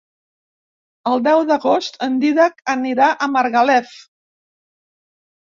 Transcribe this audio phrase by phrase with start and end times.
[1.11, 3.93] El deu d'agost en Dídac anirà a Margalef.